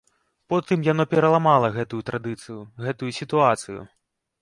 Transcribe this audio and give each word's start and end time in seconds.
Потым 0.53 0.85
яно 0.87 1.03
пераламала 1.11 1.71
гэтую 1.77 2.01
традыцыю, 2.09 2.61
гэтую 2.87 3.11
сітуацыю. 3.23 3.81